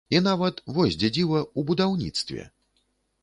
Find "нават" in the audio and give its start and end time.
0.27-0.61